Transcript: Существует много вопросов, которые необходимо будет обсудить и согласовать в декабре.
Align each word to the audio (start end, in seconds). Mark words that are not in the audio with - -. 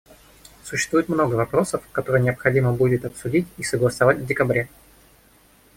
Существует 0.63 1.09
много 1.09 1.35
вопросов, 1.35 1.87
которые 1.91 2.23
необходимо 2.23 2.73
будет 2.73 3.05
обсудить 3.05 3.47
и 3.57 3.61
согласовать 3.61 4.17
в 4.17 4.25
декабре. 4.25 4.67